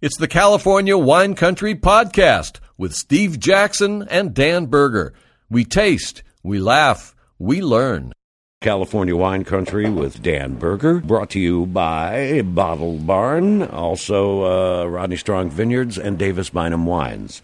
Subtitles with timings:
[0.00, 5.12] It's the California Wine Country Podcast with Steve Jaxon and Dan Berger.
[5.50, 8.12] We taste, we laugh, we learn.
[8.60, 15.16] California Wine Country with Dan Berger, brought to you by Bottle Barn, also uh, Rodney
[15.16, 17.42] Strong Vineyards and Davis Bynum Wines.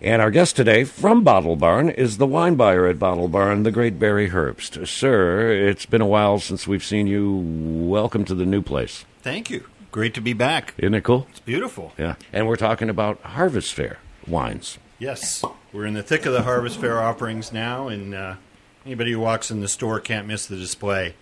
[0.00, 3.70] And our guest today from Bottle Barn is the wine buyer at Bottle Barn, the
[3.70, 4.88] great Barry Herbst.
[4.88, 7.30] Sir, it's been a while since we've seen you.
[7.86, 9.04] Welcome to the new place.
[9.20, 9.66] Thank you.
[9.90, 10.74] Great to be back.
[10.78, 11.26] Isn't it cool?
[11.30, 11.92] It's beautiful.
[11.98, 12.14] Yeah.
[12.32, 14.78] And we're talking about Harvest Fair wines.
[14.98, 15.44] Yes.
[15.72, 18.34] We're in the thick of the Harvest Fair offerings now, and uh,
[18.86, 21.14] anybody who walks in the store can't miss the display.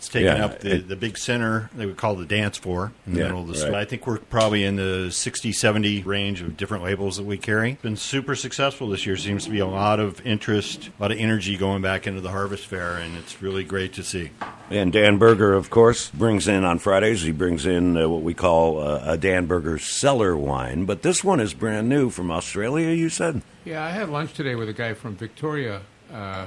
[0.00, 2.90] It's taking Yeah, up the, it- the big center that we call the dance floor
[3.06, 3.74] in the Yeah, middle of the right.
[3.74, 7.76] I think we're probably in the 60, 70 range of different labels that we carry.
[7.82, 9.18] Been super successful this year.
[9.18, 12.30] Seems to be a lot of interest, a lot of energy going back into the
[12.30, 14.30] Harvest Fair, and it's really great to see.
[14.70, 18.32] And Dan Berger, of course, brings in on Fridays, he brings in uh, what we
[18.32, 20.86] call uh, a Dan Berger cellar wine.
[20.86, 23.42] But this one is brand new from Australia, you said?
[23.66, 26.46] Yeah, I had lunch today with a guy from Victoria, uh,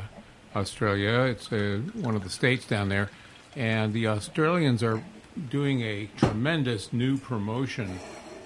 [0.55, 1.19] Australia.
[1.29, 3.11] It's uh, one of the states down there.
[3.55, 5.03] And the Australians are
[5.49, 7.99] doing a tremendous new promotion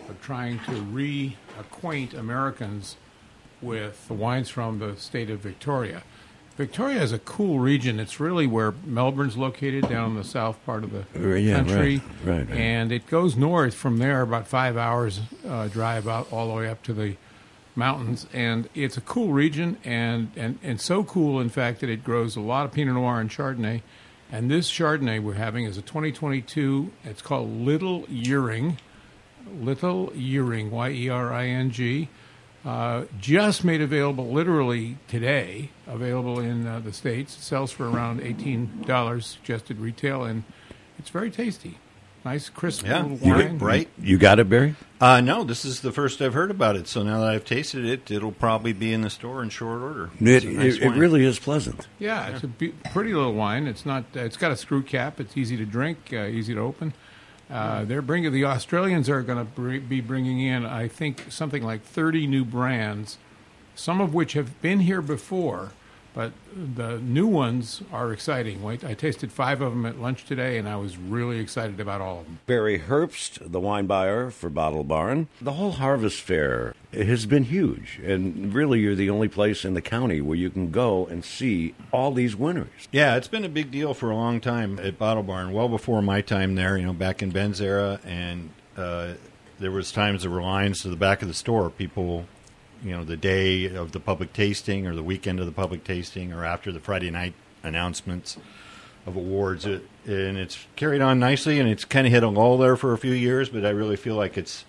[0.10, 2.96] of trying to reacquaint Americans
[3.62, 6.04] with the wines from the state of Victoria.
[6.58, 8.00] Victoria is a cool region.
[8.00, 12.02] It's really where Melbourne's located, down in the south part of the Uh, yeah, country.
[12.26, 12.58] right, right, right.
[12.58, 16.68] And it goes north from there, about five hours uh, drive out all the way
[16.68, 17.16] up to the
[17.76, 18.26] mountains.
[18.34, 22.36] And it's a cool region, and, and, and so cool, in fact, that it grows
[22.36, 23.82] a lot of Pinot Noir and Chardonnay.
[24.32, 26.92] And this Chardonnay we're having is a 2022.
[27.06, 28.78] It's called Little Yering.
[29.62, 32.10] Little Yering, Y E R I N G.
[32.66, 37.38] Uh, just made available literally today, available in uh, the States.
[37.38, 40.44] It sells for around $18 suggested retail, and
[41.00, 41.78] it's very tasty.
[42.26, 43.42] Nice, crisp Yeah, little you wine.
[43.42, 43.90] get bright.
[44.02, 44.76] You got it, Barry?
[45.00, 46.88] Uh, no, this is the first I've heard about it.
[46.88, 50.10] So now that I've tasted it, it'll probably be in the store in short order.
[50.20, 51.88] It, nice it, it really is pleasant.
[52.00, 53.66] Yeah, it's a be- pretty little wine.
[53.68, 54.04] It's not.
[54.16, 55.20] Uh, it's got a screw cap.
[55.22, 56.94] It's easy to drink, uh, easy to open.
[57.50, 61.64] Uh, they're bringing the Australians are going to br- be bringing in, I think, something
[61.64, 63.18] like thirty new brands,
[63.74, 65.72] some of which have been here before,
[66.18, 66.32] but
[66.76, 68.66] the new ones are exciting.
[68.66, 72.22] I tasted five of them at lunch today, and I was really excited about all
[72.22, 72.40] of them.
[72.48, 75.28] Barry Herbst, the wine buyer for Bottle Barn.
[75.40, 79.82] The whole Harvest Fair has been huge, and really, you're the only place in the
[79.82, 82.88] county where you can go and see all these winners.
[82.92, 85.54] Yeah, it's been a big deal for a long time at Bottle Barn.
[85.54, 89.14] Well before my time there, you know, back in Ben's era, and uh,
[89.60, 91.70] there was times there were lines to the back of the store.
[91.70, 92.26] People,
[92.84, 96.34] you know, the day of the public tasting, or the weekend of the public tasting,
[96.34, 97.34] or after the Friday night
[97.64, 98.38] announcements
[99.06, 99.66] of awards.
[99.66, 102.94] It, and it's carried on nicely, and it's kind of hit a lull there for
[102.94, 103.50] a few years.
[103.50, 104.66] But I really feel like it's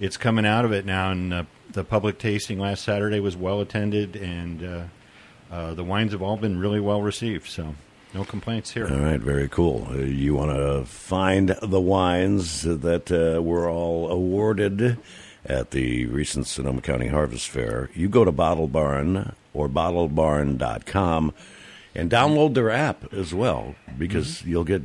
[0.00, 1.10] it's coming out of it now.
[1.10, 4.82] And uh, the public tasting last Saturday was well attended, and uh,
[5.54, 7.48] uh, the wines have all been really well received.
[7.48, 7.74] So
[8.14, 8.86] no complaints here.
[8.86, 9.88] All right, very cool.
[9.90, 14.98] Uh, you want to find the wines that uh, were all awarded
[15.46, 17.90] at the recent Sonoma County Harvest Fair.
[17.94, 21.34] You go to Bottle Barn or bottlebarn.com
[21.94, 24.82] and download their app as well because you'll get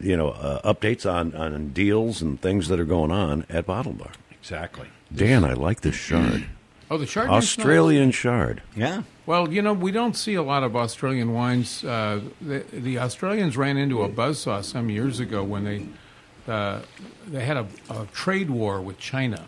[0.00, 3.92] you know uh, updates on, on deals and things that are going on at Bottle
[3.92, 4.12] Barn.
[4.32, 4.88] Exactly.
[5.14, 6.46] Dan, I like this shard.
[6.88, 7.30] Oh, the shard.
[7.30, 8.62] Australian shard.
[8.76, 9.02] Yeah.
[9.26, 11.82] Well, you know, we don't see a lot of Australian wines.
[11.82, 15.84] Uh, the, the Australians ran into a buzzsaw some years ago when they
[16.46, 16.82] uh,
[17.26, 19.46] they had a, a trade war with China.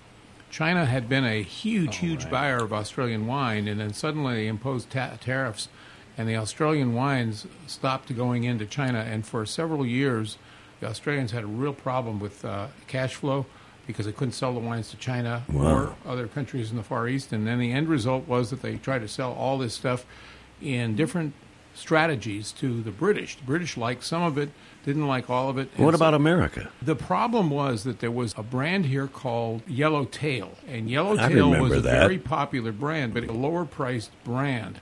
[0.50, 4.90] China had been a huge, huge buyer of Australian wine, and then suddenly they imposed
[4.90, 5.68] ta- tariffs,
[6.16, 9.00] and the Australian wines stopped going into China.
[9.00, 10.38] And for several years,
[10.80, 13.46] the Australians had a real problem with uh, cash flow
[13.86, 17.32] because they couldn't sell the wines to China or other countries in the Far East.
[17.32, 20.04] And then the end result was that they tried to sell all this stuff
[20.60, 21.32] in different
[21.78, 23.36] strategies to the British.
[23.36, 24.50] The British liked some of it,
[24.84, 25.68] didn't like all of it.
[25.76, 26.68] and What so- about America?
[26.82, 31.72] the problem was that there was a brand here called Yellowtail, and I Yellowtail was
[31.72, 32.00] a that.
[32.00, 34.80] very popular brand, but a lower priced brand.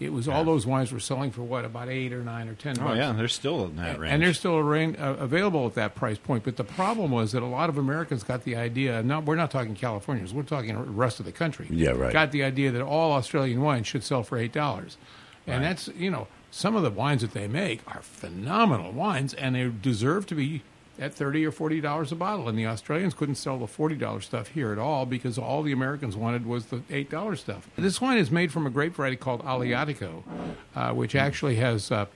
[0.00, 2.76] It was all those wines were selling for what about eight or nine or ten
[2.78, 2.98] Oh bucks.
[2.98, 4.14] yeah, they're still in that range.
[4.14, 6.44] And they're still arra- uh, available at that price point.
[6.44, 9.02] But the problem was that a lot of Americans got the idea.
[9.02, 10.32] Not we're not talking Californians.
[10.32, 11.66] We're talking the rest of the country.
[11.68, 12.12] Yeah, right.
[12.12, 14.98] Got the idea that all Australian wines should sell for eight dollars,
[15.48, 16.28] and that's you know
[16.58, 20.62] some of the wines that they make are phenomenal wines, and they deserve to be
[20.98, 22.48] at thirty or forty dollars a bottle.
[22.48, 25.70] And the Australians couldn't sell the forty dollars stuff here at all because all the
[25.70, 27.68] Americans wanted was the eight dollars stuff.
[27.76, 30.24] This wine is made from a grape variety called Aleatico,
[30.74, 31.92] uh, which actually has.
[31.92, 32.06] Uh,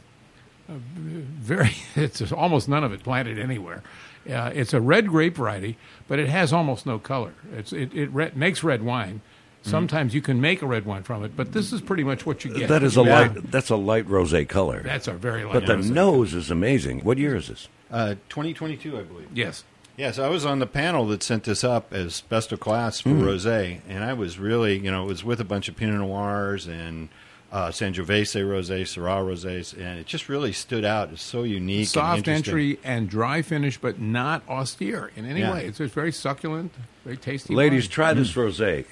[0.68, 1.76] very.
[1.96, 3.82] It's almost none of it planted anywhere.
[4.28, 5.76] Uh, it's a red grape variety,
[6.08, 7.34] but it has almost no color.
[7.54, 9.20] It's it it makes red wine.
[9.62, 12.44] Sometimes you can make a red wine from it, but this is pretty much what
[12.44, 12.68] you get.
[12.68, 13.18] That is a Yeah.
[13.20, 13.50] light.
[13.50, 14.82] That's a light rosé color.
[14.82, 15.54] That's a very light.
[15.54, 15.90] but the rosé.
[15.90, 17.00] nose is amazing.
[17.00, 17.68] What year is this?
[17.90, 19.28] Uh, 2022, I believe.
[19.32, 19.64] Yes.
[19.96, 23.10] Yes, I was on the panel that sent this up as best of class for
[23.10, 26.66] rosé, and I was really, you know, it was with a bunch of Pinot Noirs
[26.66, 27.08] and
[27.52, 31.10] uh, Sangiovese rosé, Syrah rosés, and it just really stood out.
[31.12, 32.50] It's so unique, Soft interesting.
[32.52, 35.52] entry and dry finish, but not austere in any Yeah.
[35.52, 35.66] way.
[35.66, 36.72] It's just very succulent,
[37.04, 37.54] very tasty.
[37.54, 37.90] Ladies, wine.
[37.90, 38.86] try this rosé.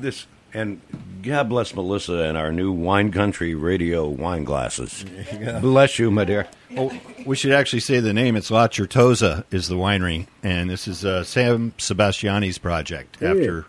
[0.00, 0.80] This and
[1.22, 5.02] God bless Melissa and our new Wine Country Radio wine glasses.
[5.62, 6.46] Bless you, my dear.
[6.76, 6.92] Oh,
[7.24, 8.36] we should actually say the name.
[8.36, 13.64] It's La Certosa is the winery, and this is uh, Sam Sebastiani's project after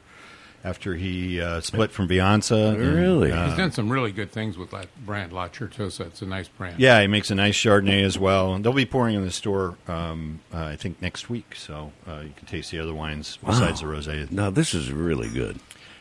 [0.64, 2.70] after he uh, split from Viansa.
[2.74, 3.32] and, Really?
[3.32, 6.06] uh, He's done some really good things with that brand, La Certosa.
[6.08, 6.80] It's a nice brand.
[6.80, 8.54] Yeah, he makes a nice Chardonnay as well.
[8.54, 11.56] And they'll be pouring in the store, um, uh, I think, next week.
[11.56, 14.32] So uh, you can taste the other wines besides the rosé.
[14.32, 15.60] Now this is really good.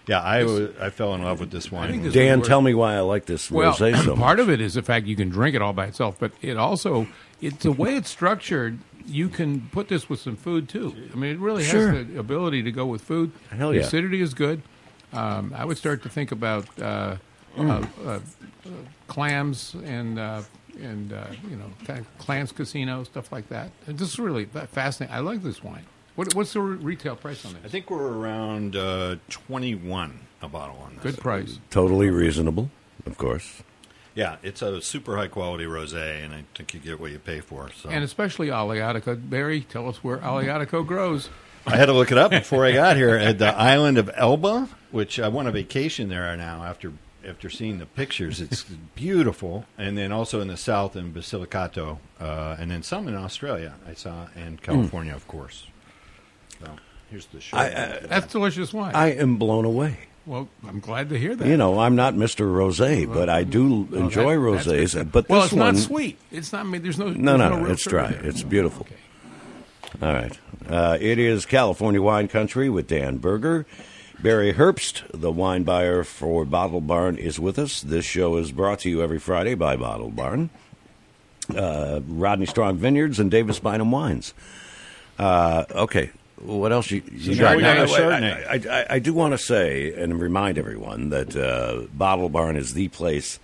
[0.09, 2.03] Yeah, I, wa- I fell in love with this wine.
[2.03, 4.19] this- Dan, We're- tell me why I like this Well, rosé so much.
[4.19, 6.56] part of it is the fact you can drink it all by itself, but it
[6.56, 7.06] also
[7.41, 8.79] it's the way it's structured.
[9.06, 10.94] You can put this with some food too.
[11.12, 11.93] I mean, it really Sure.
[11.93, 13.32] has the ability to go with food.
[13.50, 13.82] Hell the yeah.
[13.82, 14.62] acidity is good.
[15.12, 17.16] Um, I would start to think about uh,
[17.56, 17.69] Mm.
[17.69, 18.19] uh, uh, uh,
[19.08, 20.40] clams and uh,
[20.81, 23.70] and uh, you know kind of clams casino stuff like that.
[23.87, 25.14] And this is really fascinating.
[25.14, 25.84] I like this wine.
[26.14, 27.62] What, what's the retail price on this?
[27.64, 31.02] I think we're around uh, 21 a bottle on this.
[31.02, 31.58] Good price.
[31.70, 32.70] Totally reasonable,
[33.06, 33.62] of course.
[34.14, 37.41] Yeah, it's a super high quality rosé, and I think you get what you pay
[37.41, 37.70] for.
[37.73, 39.17] So And especially Aleatico.
[39.31, 41.29] Barry, tell us where Aleatico grows.
[41.67, 43.14] I had to look it up before I got here.
[43.17, 46.93] At the island of Elba, which I went on vacation there now after
[47.26, 48.41] after seeing the pictures.
[48.41, 48.64] It's
[48.97, 53.75] beautiful, and then also in the south in Basilicato, uh, and then some in Australia
[53.88, 55.69] I saw, and California, of course.
[56.61, 56.69] So
[57.11, 57.56] here's the show.
[57.56, 58.97] I- That's delicious wine.
[58.97, 59.99] I am blown away.
[60.26, 61.46] Well, I'm glad to hear that.
[61.46, 62.46] You know, I'm not Mr.
[62.46, 65.10] Rosé, but I do Well, enjoy that- rosés.
[65.12, 66.19] But well, it's one, not sweet.
[66.30, 66.60] It's not.
[66.66, 67.08] I mean, there's no.
[67.10, 68.08] No, there's no, no it's dry.
[68.12, 68.24] there.
[68.26, 68.86] It's beautiful.
[68.86, 68.96] Okay.
[70.06, 70.38] All right.
[70.69, 73.66] Uh, it is California Wine Country with Dan Berger.
[74.22, 77.80] Barry Herbst, the wine buyer for Bottle Barn, is with us.
[77.82, 80.50] This show is brought to you every Friday by Bottle Barn,
[81.56, 84.32] uh, Rodney Strong Vineyards, and Davis Bynum Wines.
[85.18, 86.10] Uh, okay.
[86.42, 87.58] What else you, you got?
[87.58, 87.84] Now.
[87.84, 92.56] I, I, I, I do want to say and remind everyone that uh, Bottle Barn
[92.56, 93.38] is the place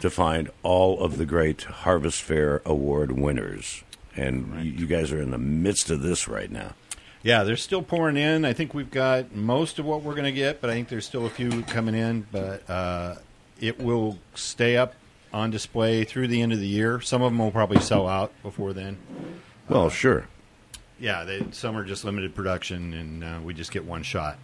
[0.00, 3.82] to find all of the great Harvest Fair Award winners.
[4.14, 6.74] And you, you guys are in the midst of this right now.
[7.22, 8.44] Yeah, they're still pouring in.
[8.44, 11.06] I think we've got most of what we're going to get, but I think there's
[11.06, 12.26] still a few coming in.
[12.30, 13.16] But uh,
[13.60, 14.94] it will stay up
[15.32, 17.00] on display through the end of the year.
[17.00, 18.98] Some of them will probably sell out before then.
[19.68, 20.28] Well, sure.
[20.98, 24.38] Yeah, they, some are just limited production, and uh, we just get one shot.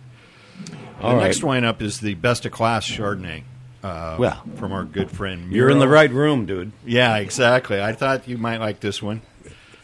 [1.00, 1.24] All the right.
[1.24, 3.44] next wine up is the best of class Chardonnay.
[3.82, 5.50] Uh, Well, from our good friend.
[5.52, 6.72] You're in the right room, dude.
[6.86, 7.82] Yeah, exactly.
[7.82, 9.22] I thought you might like this one.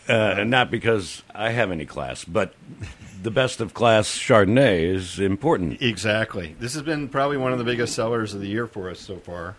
[0.07, 2.55] Uh, not because I have any class, but
[3.23, 5.83] the best of class Chardonnay is important.
[5.83, 6.55] Exactly.
[6.61, 9.17] This has been probably one of the biggest sellers of the year for us so
[9.19, 9.57] far.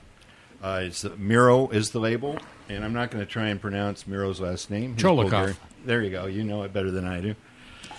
[0.61, 4.41] Uh, it's Miro is the label, and I'm not going to try and pronounce Miro's
[4.41, 4.93] last name.
[4.93, 5.21] He's Tcholakov.
[5.29, 5.57] Bulgarian.
[5.85, 6.25] There you go.
[6.25, 7.35] You know it better than I do.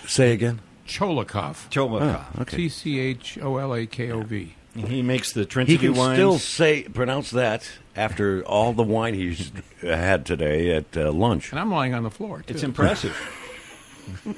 [0.05, 0.61] Say again.
[0.87, 1.69] Tcholakov.
[1.69, 2.41] Tcholakov.
[2.41, 2.57] Okay.
[2.57, 4.55] T C H O L A K O V.
[4.75, 5.73] He makes the Trinity.
[5.73, 6.15] He can wines.
[6.17, 9.51] still say pronounce that after all the wine he's
[9.81, 11.51] had today at uh, lunch.
[11.51, 12.41] And I'm lying on the floor.
[12.41, 12.53] Too.
[12.53, 13.17] It's impressive.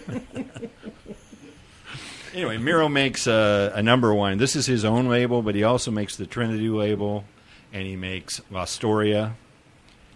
[2.33, 4.37] anyway, Miro makes a, a number of wine.
[4.37, 7.25] This is his own label, but he also makes the Trinity label,
[7.73, 9.33] and he makes La Storia.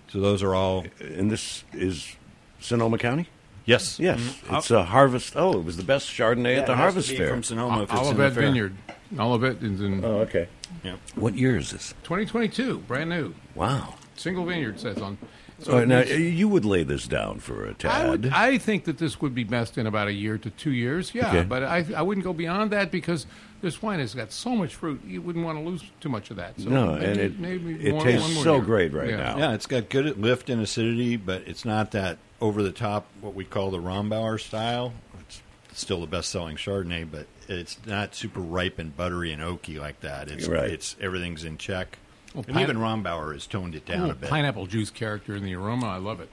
[0.10, 2.16] So those are all And this is
[2.60, 3.28] Sonoma County.
[3.66, 4.58] yes, Yes, Mhm.
[4.58, 5.34] it's a harvest.
[5.36, 7.30] Oh, it was the best Chardonnay Yeah, at the it has harvest to be fair.
[7.30, 7.84] from Sonoma.
[7.84, 8.34] if it's in the Olivet.
[8.34, 8.74] Vineyard.
[9.20, 10.48] Olivet is in oh, okay.
[10.84, 11.00] Yep.
[11.16, 11.94] What year is this?
[12.04, 13.34] 2022, brand new.
[13.56, 13.96] Wow.
[14.16, 15.18] Single vineyard says on.
[15.60, 17.92] So All right, now you would lay this down for a tad.
[17.92, 20.70] I, would, I think that this would be best in about a year to two
[20.72, 21.16] years.
[21.16, 21.44] Yeah, Okay.
[21.44, 23.26] but I, I wouldn't go beyond that because
[23.62, 25.02] this wine has got so much fruit.
[25.06, 26.60] You wouldn't want to lose too much of that.
[26.60, 28.64] So No, maybe, and it- maybe it one, tastes more so year.
[28.66, 29.18] great right Yeah.
[29.18, 29.38] now.
[29.38, 33.34] Yeah, it's got good lift and acidity, but it's not that over the top what
[33.34, 34.94] we call the Rombauer style.
[35.22, 35.42] It's
[35.74, 40.02] still the best selling Chardonnay, but it's not super ripe and buttery and oaky like
[40.02, 40.30] that.
[40.30, 40.70] It's Right.
[40.70, 41.98] it's everything's in check.
[42.34, 44.30] Well, and pine- even Rombauer has toned it down Ooh, a bit.
[44.30, 45.88] Pineapple juice character in the aroma.
[45.88, 46.30] I love it.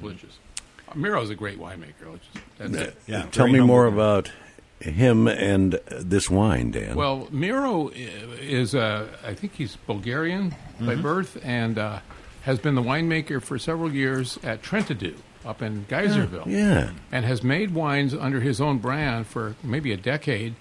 [0.00, 0.38] Delicious.
[0.88, 2.18] Uh, Miro's a great winemaker.
[2.32, 2.96] Just, that's it.
[3.06, 4.30] Yeah, Tell me more about
[4.82, 6.94] him and this wine, Dan.
[6.96, 11.02] Well, Miro is, uh, I think he's Bulgarian by Mm-hmm.
[11.02, 12.00] birth, and uh,
[12.42, 16.46] has been the winemaker for several years at Trentadue up in Geyserville.
[16.46, 16.90] Yeah.
[17.10, 20.54] And has made wines under his own brand for maybe a decade.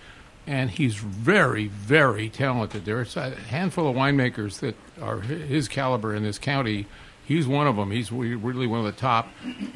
[0.48, 2.86] And he's very, very talented.
[2.86, 6.88] There's a handful of winemakers that are his caliber in this county.
[7.32, 7.92] He's one of them.
[7.92, 9.30] He's really one of the top.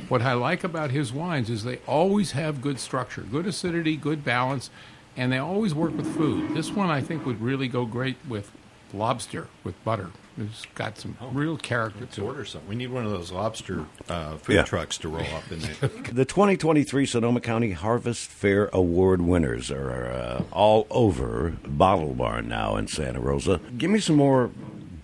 [0.09, 4.25] What I like about his wines is they always have good structure, good acidity, good
[4.25, 4.69] balance,
[5.15, 6.53] and they always work with food.
[6.53, 8.51] This one I think would really go great with
[8.93, 10.09] lobster with butter.
[10.37, 12.27] It's got some real character Let's to it.
[12.27, 12.67] order some.
[12.67, 14.63] We need one of those lobster uh, food Yeah.
[14.63, 15.75] trucks to roll up in there.
[16.11, 22.75] The 2023 Sonoma County Harvest Fair Award winners are uh, all over Bottle Barn now
[22.75, 23.61] in Santa Rosa.
[23.77, 24.51] Give me some more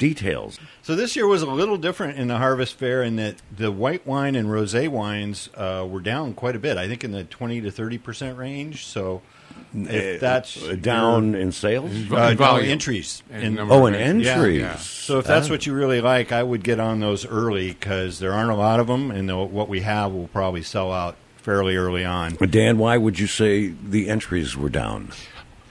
[0.01, 0.59] details.
[0.81, 4.05] So this year was a little different in the harvest fair in that the white
[4.07, 6.75] wine and rosé wines uh, were down quite a bit.
[6.77, 8.85] I think in the twenty to thirty percent range.
[8.85, 9.21] So
[9.75, 11.91] if that's Uh, down in sales.
[12.11, 12.69] uh, no, Volume.
[12.71, 14.27] entries And in- Oh, of and entries.
[14.27, 14.59] entries.
[14.61, 14.75] Yeah, yeah.
[14.77, 18.33] So if that's what you really like, I would get on those early because there
[18.33, 21.75] aren't a lot of them, and the, what we have will probably sell out fairly
[21.75, 22.35] early on.
[22.49, 25.09] Dan, why would you say the entries were down?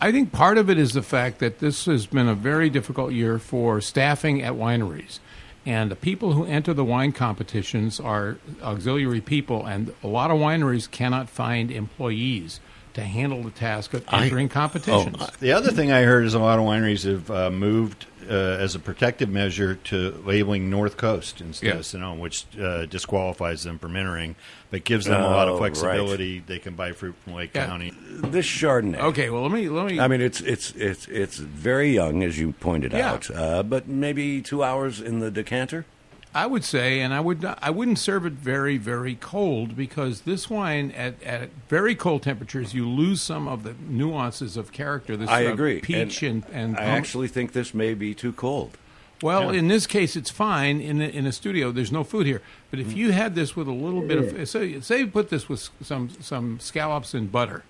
[0.03, 3.13] I think part of it is the fact that this has been a very difficult
[3.13, 5.19] year for staffing at wineries.
[5.67, 10.39] And the people who enter the wine competitions are auxiliary people, and a lot of
[10.39, 12.61] wineries cannot find employees
[12.95, 15.17] to handle the task of I- entering competitions.
[15.21, 18.33] oh, The other thing I heard is a lot of wineries have uh, moved uh,
[18.35, 21.75] as a protective measure to labeling North Coast instead Yeah.
[21.77, 24.37] of Sonoma, which uh, disqualifies them from entering,
[24.71, 25.75] but gives them a lot Oh, of right.
[25.77, 26.41] flexibility.
[26.47, 27.67] They can buy fruit from Lake Yeah.
[27.67, 27.93] County.
[28.09, 28.99] This Chardonnay.
[28.99, 29.99] okay, well let me let me.
[29.99, 33.13] I mean, it's it's it's it's very young, as you pointed Yeah.
[33.13, 35.87] out, uh, but maybe two hours in the decanter.
[36.33, 40.23] I would say, and I would not, I wouldn't serve it very very cold because
[40.23, 45.17] this wine at, at very cold temperatures you lose some of the nuances of character.
[45.17, 45.81] This I agree.
[45.81, 48.79] peach and and, I pump- actually think this may be too cold.
[49.23, 49.59] Well, Yeah.
[49.59, 50.81] in this case, it's fine.
[50.81, 52.41] In the, in a studio, there's no food here.
[52.71, 52.97] But if mm.
[52.97, 56.09] you had this with a little bit of, say, say you put this with some
[56.21, 57.65] some scallops and butter,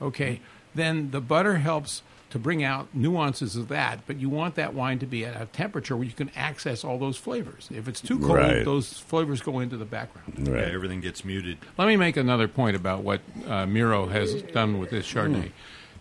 [0.00, 0.40] okay,
[0.74, 2.02] then the butter helps
[2.32, 4.00] to bring out nuances of that.
[4.06, 6.98] But you want that wine to be at a temperature where you can access all
[6.98, 7.68] those flavors.
[7.70, 8.64] If it's too cold, Right.
[8.64, 10.34] those flavors go into the background.
[10.48, 10.64] Yeah, Right.
[10.72, 11.58] everything gets muted.
[11.76, 15.50] Let me make another point about what uh, Miro has done with this Chardonnay.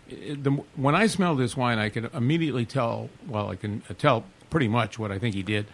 [0.09, 3.09] It- the, when I smell this wine, I can immediately tell.
[3.27, 5.67] Well, I can tell pretty much what I think he did.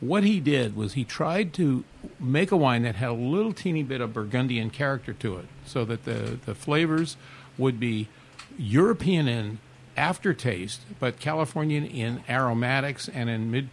[0.00, 1.82] What he did was he tried to
[2.20, 5.84] make a wine that had a little teeny bit of Burgundian character to it, so
[5.86, 7.16] that the the flavors
[7.58, 8.08] would be
[8.58, 9.58] European in
[9.96, 13.70] aftertaste, but Californian in aromatics and in mid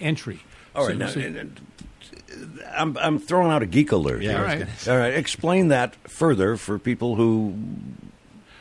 [0.00, 0.40] entry.
[0.74, 1.60] All right, So- now, so- and- and
[2.76, 4.22] I'm I'm throwing out a geek alert.
[4.22, 4.38] Yeah, here.
[4.40, 4.58] All right.
[4.86, 7.54] gonna All right, explain that further for people who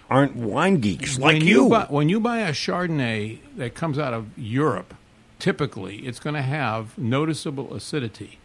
[0.09, 1.69] aren't wine geeks like when you.
[1.69, 4.93] buy, when you buy a Chardonnay that comes out of Europe,
[5.39, 8.37] typically it's going to have noticeable acidity.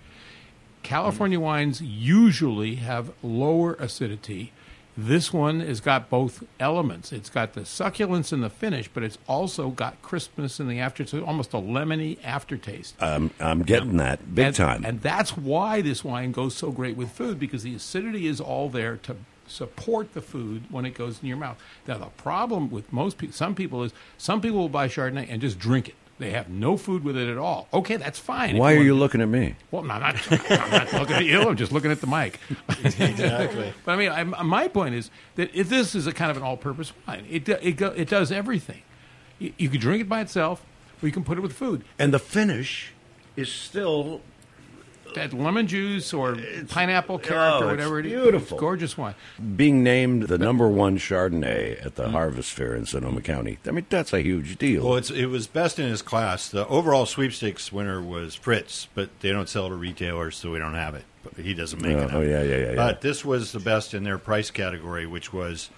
[0.82, 4.52] California wines usually have lower acidity.
[5.00, 7.12] This one has got both elements.
[7.12, 11.06] It's got the succulence in the finish, but it's also got crispness in the after,
[11.06, 13.00] so almost a lemony aftertaste.
[13.00, 14.84] I'm I'm getting that big and, time.
[14.84, 18.68] And that's why this wine goes so great with food because the acidity is all
[18.68, 19.14] there to
[19.46, 21.62] support the food when it goes in your mouth.
[21.86, 25.40] Now the problem with most people, some people is some people will buy Chardonnay and
[25.40, 25.94] just drink it.
[26.18, 27.68] They have no food with it at all.
[27.72, 28.56] Okay, that's fine.
[28.56, 29.54] if Why are you to- looking at me?
[29.70, 30.02] Well, I'm not.
[30.32, 31.42] I'm not looking at you.
[31.42, 32.40] I'm just looking at the mic.
[32.82, 33.72] Exactly.
[33.84, 36.42] But I mean, I, my point is that if this is a kind of an
[36.42, 38.82] all-purpose wine, it it go, it does everything.
[39.38, 40.64] You, you can drink it by itself,
[41.02, 41.84] or you can put it with food.
[41.98, 42.92] And the finish
[43.36, 44.20] is still
[45.14, 46.36] that lemon juice or
[46.68, 48.12] pineapple oh, or whatever it is.
[48.12, 48.56] beautiful.
[48.56, 49.14] It's gorgeous wine.
[49.56, 53.58] being named the number one Chardonnay at the Harvest Fair in Sonoma County.
[53.66, 54.84] I mean, that's a huge deal.
[54.84, 56.48] Well, it's, it was best in his class.
[56.48, 60.74] The overall sweepstakes winner was Fritz, but they don't sell to retailers, so we don't
[60.74, 61.04] have it.
[61.24, 62.14] But he doesn't make Oh, it.
[62.14, 62.74] oh, yeah, yeah, yeah, yeah.
[62.76, 65.68] But this was the best in their price category, which was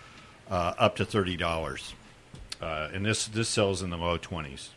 [0.50, 1.94] uh, up to thirty dollars,
[2.60, 4.70] uh, and this this sells in the low twenties.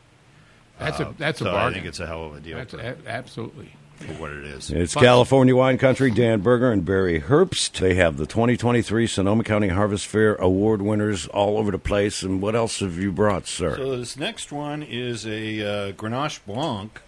[0.80, 1.70] That's a that's a so bargain.
[1.70, 3.74] I think it's a hell of a deal that's a, absolutely.
[4.08, 4.70] For what it is.
[4.70, 6.12] It's Plus- California Wine Country.
[6.12, 7.80] Dan Berger and Barry Herbst.
[7.80, 12.22] They have the 2023 Sonoma County Harvest Fair award winners all over the place.
[12.24, 13.76] And what else have you brought, sir?
[13.78, 17.02] So this next one is a uh, Grenache Blanc.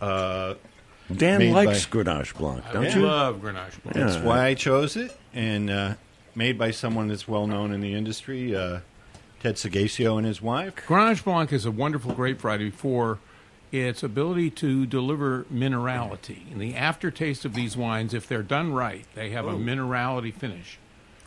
[0.00, 0.54] Uh,
[1.14, 2.96] Dan made likes by- Grenache Blanc, don't Yeah.
[2.96, 3.02] you?
[3.06, 3.94] love Grenache Blanc.
[3.94, 4.24] That's Yeah.
[4.24, 5.94] why I chose it, and uh,
[6.34, 8.80] made by someone that's well known in the industry, uh,
[9.42, 10.74] Ted Seghesio and his wife.
[10.86, 13.18] Grenache Blanc is a wonderful grape variety for
[13.72, 16.50] its ability to deliver minerality.
[16.50, 20.78] And the aftertaste of these wines, if they're done right, they have a minerality finish.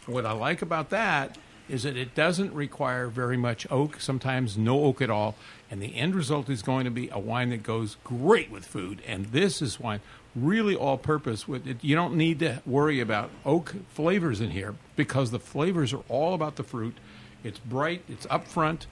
[0.06, 4.84] What I like about that is that it doesn't require very much oak, sometimes no
[4.86, 5.36] oak at all,
[5.70, 9.02] and the end result is going to be a wine that goes great with food.
[9.06, 10.00] And this is wine
[10.36, 11.78] really all purpose with it.
[11.82, 16.34] You don't need to worry about oak flavors in here because the flavors are all
[16.34, 16.98] about the fruit.
[17.44, 18.86] It's bright, it's upfront,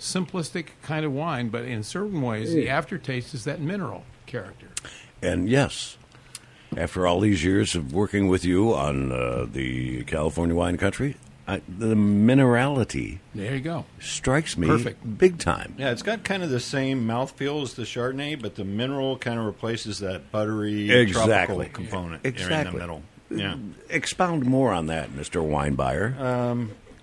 [0.00, 4.66] simplistic kind of wine, but in certain ways, the aftertaste is that mineral character.
[5.22, 5.96] And yes,
[6.76, 11.16] after all these years of working with you on uh, the California wine country,
[11.46, 13.84] I, the minerality There you go.
[13.98, 15.18] strikes me Perfect.
[15.18, 15.74] big time.
[15.78, 19.38] Yeah, it's got kind of the same mouthfeel as the Chardonnay, but the mineral kind
[19.38, 21.56] of replaces that buttery Exactly.
[21.56, 23.02] tropical component there in the middle.
[23.30, 23.56] Yeah.
[23.88, 25.42] Expound more on that, Mr.
[25.44, 26.16] Wine Buyer.
[26.18, 26.56] Uh,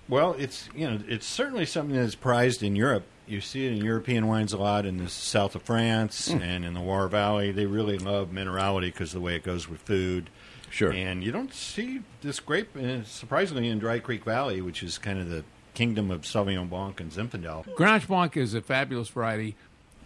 [0.08, 3.04] Well, it's you know it's certainly something that's prized in Europe.
[3.26, 6.40] You see it in European wines a lot in the south of France Hmm.
[6.42, 7.52] and in the Loire Valley.
[7.52, 10.30] They really love minerality because of the way it goes with food.
[10.70, 10.92] Sure.
[10.92, 15.18] And you don't see this grape, uh, surprisingly, in Dry Creek Valley, which is kind
[15.18, 17.66] of the kingdom of Sauvignon Blanc and Zinfandel.
[17.74, 19.56] Grenache Blanc is a fabulous variety,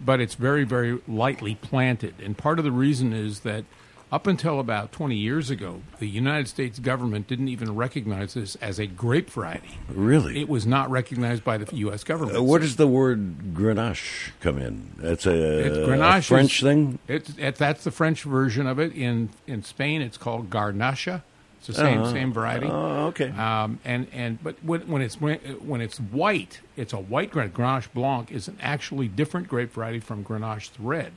[0.00, 2.14] but it's very, very lightly planted.
[2.21, 3.64] And part of the reason is that
[4.12, 8.78] up until about 20 years ago, the United States government didn't even recognize this as
[8.78, 9.78] a grape variety.
[9.88, 10.38] really?
[10.38, 12.04] It was not recognized by the U.S.
[12.04, 12.37] government.
[12.37, 14.92] Uh, where does the word Grenache come in?
[15.02, 16.99] It's a, a French is- thing.
[17.09, 18.92] It's, it, that's the French version of it.
[18.92, 21.23] In in Spain, it's called Garnacha.
[21.59, 22.66] It's the same same variety.
[22.66, 23.31] Oh, okay.
[23.31, 27.52] Um, and and but when, when it's when, when it's white, it's a white Grenache.
[27.52, 31.12] Grenache Blanc is an actually different grape variety from Grenache Red.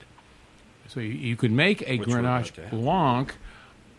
[0.87, 2.71] So you, you could make a Which Grenache about to have.
[2.71, 3.35] Blanc,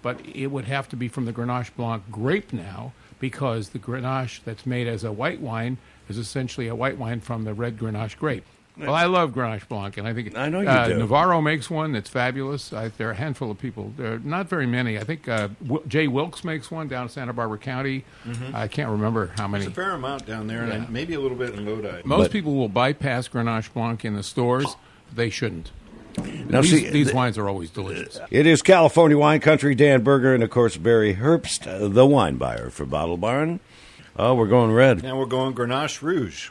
[0.03, 4.41] but it would have to be from the Grenache Blanc grape now because the Grenache
[4.45, 5.79] that's made as a white wine
[6.09, 8.45] is essentially a white wine from the red Grenache grape.
[8.79, 10.99] Well, I love Grenache Blanc, and I think I know you uh, do.
[10.99, 12.75] Navarro makes one that's fabulous.
[12.75, 13.91] I, there are a handful of people.
[13.97, 14.99] There are not very many.
[14.99, 18.05] I think uh, w- Jay Wilkes makes one down in Santa Barbara County.
[18.53, 19.65] I can't remember how many.
[19.65, 20.75] There's a fair amount down there, Yeah.
[20.75, 22.03] and maybe a little bit in Lodi.
[22.05, 24.77] Most But- people will bypass Grenache Blanc in the stores.
[25.11, 25.71] They shouldn't.
[26.49, 28.19] Now, these, see, these th- wines are always delicious.
[28.31, 29.75] It is California wine country.
[29.75, 33.61] Dan Berger and of course Barry Herbst, the wine buyer for Bottle Barn.
[34.19, 35.03] Oh, we're going red.
[35.03, 36.51] Now we're going Grenache Rouge.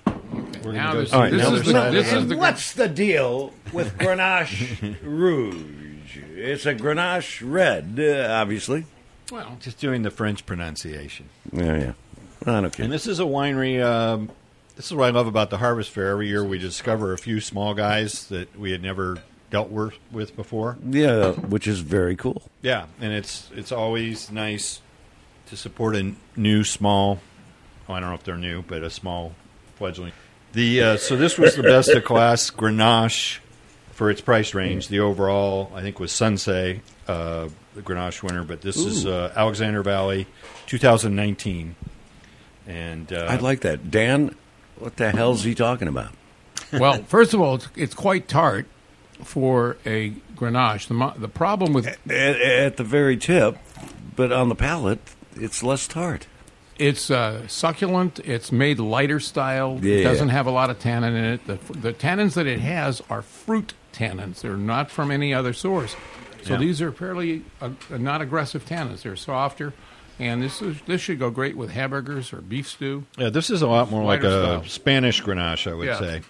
[0.64, 2.28] We're Now go this- see All right, this now is other the- side this is
[2.28, 6.18] the- what's the deal with Grenache Rouge?
[6.36, 8.86] It's a Grenache red, uh, obviously.
[9.32, 11.30] Well, Just doing the French pronunciation.
[11.52, 11.94] Yeah, yeah.
[12.46, 12.84] I don't care.
[12.84, 13.84] And this is a winery.
[13.84, 14.30] Um,
[14.76, 16.10] this is what I love about the Harvest Fair.
[16.12, 19.18] Every year we discover a few small guys that we had never
[19.56, 20.78] dealt with, with before.
[20.86, 22.44] Yeah, which is very cool.
[22.62, 24.82] Yeah, and it's it's always nice
[25.46, 27.22] to support a new small.
[27.88, 29.34] Oh, I don't know if they're new, but a small
[29.78, 30.12] fledgling.
[30.52, 33.40] The uh, so this was the best of class Grenache
[33.94, 34.90] for its price range.
[34.90, 39.84] The overall, I think, was Sensei, uh, the Grenache winner, but this is uh, Alexander
[39.84, 40.28] Valley,
[40.66, 41.78] 2019.
[42.68, 43.90] And uh, I'd like that.
[43.90, 44.36] Dan,
[44.80, 46.12] what the hell's he talking about?
[46.74, 48.68] well, first of all, it's, it's quite tart
[49.24, 50.88] for a Grenache.
[50.88, 53.58] The, the problem with At, at the very tip,
[54.16, 55.00] but on the palate,
[55.36, 56.28] it's less tart.
[56.78, 58.20] it's uh, succulent.
[58.20, 59.80] It's made lighter style.
[59.82, 59.98] Yeah.
[59.98, 61.48] It doesn't have a lot of tannin in it.
[61.48, 64.42] The, the tannins that it has are fruit tannins.
[64.42, 65.96] They're not from any other source.
[66.44, 66.60] So Yeah.
[66.60, 69.02] these are fairly uh, not aggressive tannins.
[69.04, 69.74] They're softer,
[70.20, 73.06] and this is, this should go great with hamburgers or beef stew.
[73.18, 74.64] yeah, this is a lot more like a style.
[74.66, 76.00] Spanish Grenache, I would Yeah.
[76.00, 76.22] say.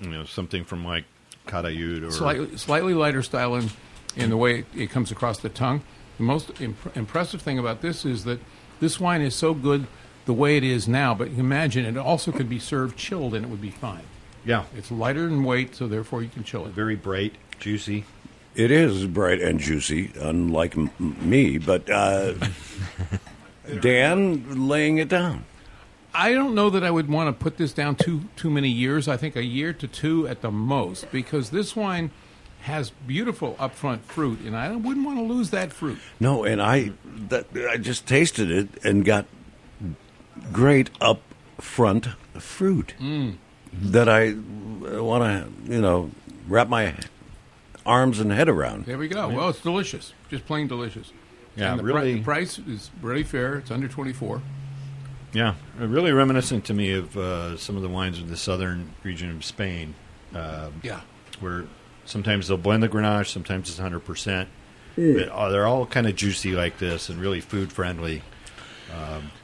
[0.00, 1.04] You know, something from like
[1.46, 3.70] Calatayud or slightly slightly lighter style in,
[4.16, 5.82] in the way it, it comes across the tongue.
[6.18, 8.40] The most imp- impressive thing about this is that
[8.80, 9.86] this wine is so good
[10.26, 13.48] the way it is now, but imagine it also could be served chilled and it
[13.48, 14.02] would be fine.
[14.44, 16.72] yeah, It's lighter in weight, so therefore you can chill it.
[16.72, 18.04] very bright, juicy.
[18.54, 22.34] It is bright and juicy, unlike m- me, but uh,
[23.80, 25.44] Dan laying it down.
[26.14, 29.08] I don't know that I would want to put this down too too many years.
[29.08, 32.10] I think a year to two at the most, because this wine
[32.62, 35.98] has beautiful upfront fruit, and I wouldn't want to lose that fruit.
[36.18, 36.92] No, and I
[37.28, 39.26] that I just tasted it and got
[40.52, 41.20] great up
[41.58, 43.36] front fruit mm.
[43.72, 44.34] that I
[44.98, 46.10] want to you know
[46.48, 46.94] wrap my
[47.86, 48.86] arms and head around.
[48.86, 49.28] There we go.
[49.28, 51.12] Well, it's delicious, just plain delicious.
[51.56, 53.56] Yeah, and the, pri- really- the price is really fair.
[53.58, 54.42] It's under twenty four.
[55.32, 59.30] Yeah, really reminiscent to me of uh, some of the wines in the southern region
[59.30, 59.94] of Spain,
[60.34, 61.00] uh, Yeah.
[61.40, 61.64] where
[62.04, 64.46] sometimes they'll blend the Grenache, sometimes it's 100%.
[64.96, 68.22] But uh, they're all kind of juicy like this and really food friendly.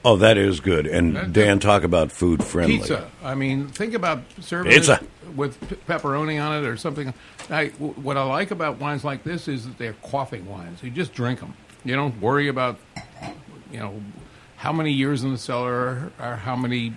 [0.04, 0.86] Oh, that is good.
[0.88, 2.78] And Dan, talk about food friendly.
[2.78, 3.08] Pizza.
[3.22, 4.94] I mean, think about serving Pizza.
[5.00, 7.14] it with pepperoni on it or something.
[7.48, 10.82] I, w- what I like about wines like this is that they're quaffing wines.
[10.82, 11.54] You just drink them.
[11.84, 12.78] You don't worry about,
[13.72, 14.00] you know,
[14.56, 16.94] how many years in the cellar or how many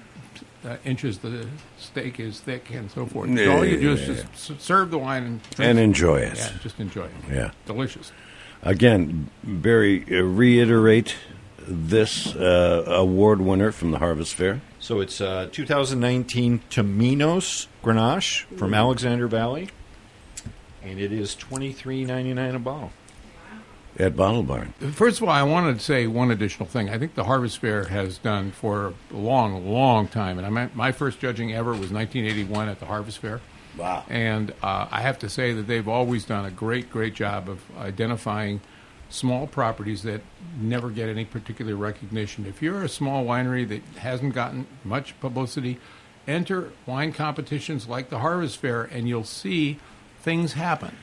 [0.65, 3.33] uh, inches the steak is thick and so forth.
[3.35, 4.07] So all you do is Yeah.
[4.15, 6.37] just s- serve the wine and And enjoy it.
[6.37, 7.11] Yeah, just enjoy it.
[7.31, 7.51] Yeah.
[7.65, 8.11] delicious.
[8.61, 11.15] Again, Barry, uh, reiterate
[11.65, 14.59] this uh, award winner from the Harvest Fair.
[14.79, 19.69] So it's uh, 2019 Tominos Grenache from Alexander Valley,
[20.83, 22.91] and it is 23.99 a bottle.
[23.99, 24.73] At Bottle Barn.
[24.93, 26.89] First of all, I wanted to say one additional thing.
[26.89, 30.71] I think the Harvest Fair has done for a long, long time, and I mean,
[30.73, 33.41] my first judging ever was 1981 at the Harvest Fair.
[33.77, 34.05] Wow.
[34.09, 37.61] And uh, I have to say that they've always done a great, great job of
[37.77, 38.61] identifying
[39.09, 40.21] small properties that
[40.59, 42.45] never get any particular recognition.
[42.45, 45.79] If you're a small winery that hasn't gotten much publicity,
[46.27, 49.79] enter wine competitions like the Harvest Fair, and you'll see
[50.21, 50.95] things happen.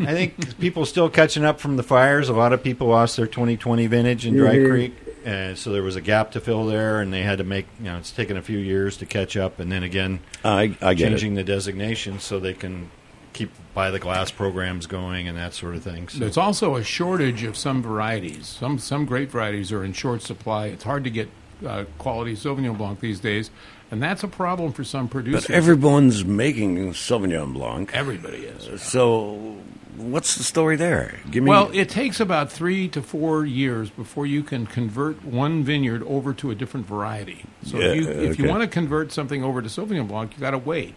[0.00, 2.28] I think people still catching up from the fires.
[2.28, 5.96] A lot of people lost their 2020 vintage in Dry Creek, and so there was
[5.96, 7.66] a gap to fill there, and they had to make.
[7.78, 10.94] You know, it's taken a few years to catch up, and then again, I, I
[10.94, 11.36] changing it.
[11.36, 12.90] the designation so they can
[13.32, 16.08] keep by the glass programs going and that sort of thing.
[16.08, 18.46] So There's also a shortage of some varieties.
[18.46, 20.66] Some some grape varieties are in short supply.
[20.66, 21.28] It's hard to get
[21.66, 23.50] uh, quality Sauvignon Blanc these days,
[23.90, 25.46] and that's a problem for some producers.
[25.46, 27.90] But everyone's making Sauvignon Blanc.
[27.94, 28.82] Everybody is.
[28.82, 29.56] So,
[29.96, 31.18] what's the story there?
[31.30, 31.50] Give me.
[31.50, 36.32] Well, it takes about three to four years before you can convert one vineyard over
[36.34, 37.44] to a different variety.
[37.64, 40.40] So Yeah, if, you, if you want to convert something over to Sauvignon Blanc, you
[40.40, 40.94] got to wait.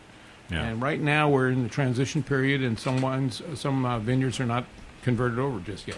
[0.50, 0.64] Yeah.
[0.64, 4.46] And right now we're in the transition period, and some wines, some uh, vineyards are
[4.46, 4.66] not
[5.02, 5.98] converted over just yet.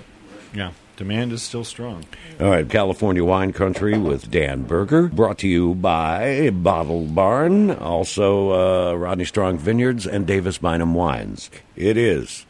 [0.54, 2.06] yeah, demand is still strong.
[2.40, 8.52] All right, California Wine Country with Dan Berger, brought to you by Bottle Barn, also
[8.92, 11.50] uh, Rodney Strong Vineyards and Davis Bynum Wines.
[11.76, 12.45] It is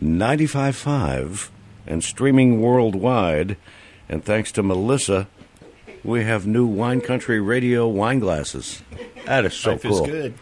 [0.00, 1.50] 95.5
[1.86, 3.56] and streaming worldwide.
[4.08, 5.28] And thanks to Melissa,
[6.02, 8.82] we have new Wine Country radio wine glasses.
[9.24, 10.04] That is so Life cool.
[10.04, 10.34] is good.